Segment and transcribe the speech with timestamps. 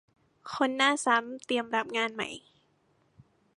[0.53, 2.29] คนหน้าซ้ำเตรียมรับงานใหม่